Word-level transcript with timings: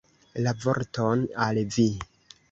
Ia 0.43 0.53
vorton 0.63 1.21
al 1.47 1.59
vi. 1.77 1.85